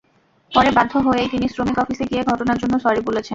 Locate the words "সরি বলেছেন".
2.79-3.29